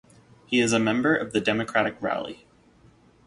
He 0.47 0.61
is 0.61 0.73
a 0.73 0.79
member 0.79 1.15
of 1.15 1.31
the 1.31 1.39
Democratic 1.39 2.01
Rally. 2.01 2.47